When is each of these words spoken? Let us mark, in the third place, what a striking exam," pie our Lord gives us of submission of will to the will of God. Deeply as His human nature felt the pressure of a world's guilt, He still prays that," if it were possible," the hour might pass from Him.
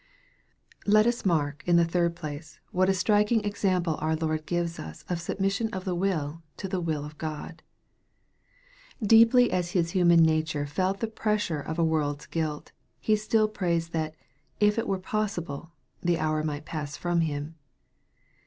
Let 0.87 1.05
us 1.05 1.27
mark, 1.27 1.61
in 1.67 1.75
the 1.75 1.85
third 1.85 2.15
place, 2.15 2.59
what 2.71 2.89
a 2.89 2.93
striking 2.95 3.45
exam," 3.45 3.83
pie 3.83 3.91
our 3.91 4.15
Lord 4.15 4.47
gives 4.47 4.79
us 4.79 5.05
of 5.07 5.21
submission 5.21 5.69
of 5.71 5.85
will 5.85 6.41
to 6.57 6.67
the 6.67 6.79
will 6.81 7.05
of 7.05 7.19
God. 7.19 7.61
Deeply 8.99 9.51
as 9.51 9.73
His 9.73 9.91
human 9.91 10.23
nature 10.23 10.65
felt 10.65 11.01
the 11.01 11.07
pressure 11.07 11.61
of 11.61 11.77
a 11.77 11.85
world's 11.85 12.25
guilt, 12.25 12.71
He 12.99 13.15
still 13.15 13.47
prays 13.47 13.89
that," 13.89 14.15
if 14.59 14.79
it 14.79 14.87
were 14.87 14.97
possible," 14.97 15.71
the 16.01 16.17
hour 16.17 16.43
might 16.43 16.65
pass 16.65 16.97
from 16.97 17.21
Him. 17.21 17.53